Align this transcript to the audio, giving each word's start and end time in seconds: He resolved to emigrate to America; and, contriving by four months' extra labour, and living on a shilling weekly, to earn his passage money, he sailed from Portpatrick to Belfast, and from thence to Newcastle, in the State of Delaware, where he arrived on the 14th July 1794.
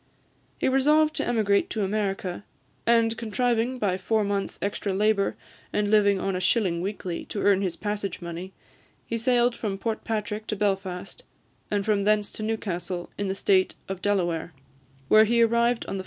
He 0.57 0.67
resolved 0.67 1.15
to 1.17 1.27
emigrate 1.27 1.69
to 1.69 1.83
America; 1.83 2.43
and, 2.87 3.15
contriving 3.15 3.77
by 3.77 3.99
four 3.99 4.23
months' 4.23 4.57
extra 4.59 4.95
labour, 4.95 5.35
and 5.71 5.91
living 5.91 6.19
on 6.19 6.35
a 6.35 6.39
shilling 6.41 6.81
weekly, 6.81 7.25
to 7.25 7.43
earn 7.43 7.61
his 7.61 7.75
passage 7.75 8.19
money, 8.19 8.51
he 9.05 9.19
sailed 9.19 9.55
from 9.55 9.77
Portpatrick 9.77 10.47
to 10.47 10.55
Belfast, 10.55 11.21
and 11.69 11.85
from 11.85 12.01
thence 12.01 12.31
to 12.31 12.41
Newcastle, 12.41 13.11
in 13.19 13.27
the 13.27 13.35
State 13.35 13.75
of 13.87 14.01
Delaware, 14.01 14.53
where 15.07 15.23
he 15.25 15.43
arrived 15.43 15.51
on 15.51 15.51
the 15.51 15.69
14th 15.69 15.69
July 15.69 15.69
1794. 15.69 15.97